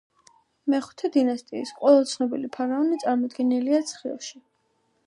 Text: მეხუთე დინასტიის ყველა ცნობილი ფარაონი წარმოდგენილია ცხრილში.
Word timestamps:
მეხუთე 0.73 1.11
დინასტიის 1.17 1.75
ყველა 1.83 2.09
ცნობილი 2.13 2.51
ფარაონი 2.59 2.99
წარმოდგენილია 3.05 3.85
ცხრილში. 3.93 4.43